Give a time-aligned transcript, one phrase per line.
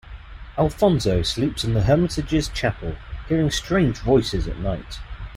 [0.57, 2.95] Alfonso sleeps in the hermitage's chapel,
[3.29, 4.97] hearing strange voices at night.